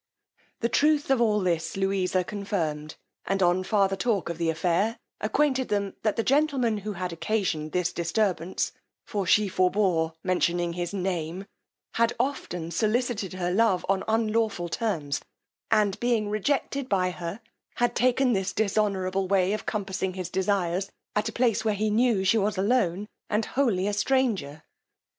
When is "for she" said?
9.05-9.47